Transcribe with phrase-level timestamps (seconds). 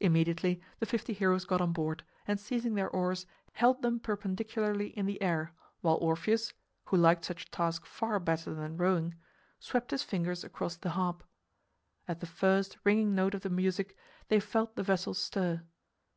[0.00, 5.06] Immediately the fifty heroes got on board, and seizing their oars, held them perpendicularly in
[5.06, 6.52] the air, while Orpheus
[6.86, 9.14] (who liked such a task far better than rowing)
[9.60, 11.22] swept his fingers across the harp.
[12.08, 13.96] At the first ringing note of the music
[14.26, 15.62] they felt the vessel stir.